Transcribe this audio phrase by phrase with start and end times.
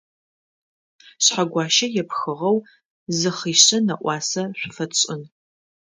[1.23, 2.57] Шъхьэгуащэ епхыгъэу
[3.17, 5.21] зы хъишъэ нэӏуасэ шъуфэтшӏын.